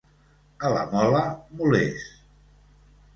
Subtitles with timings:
[0.69, 1.21] A la Mola,
[1.59, 2.07] molers.